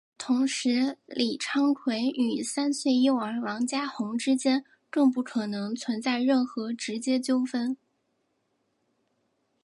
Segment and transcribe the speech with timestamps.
[0.17, 7.77] 同时李昌奎与三岁幼儿王家红之间更不可能存在任何直接纠纷。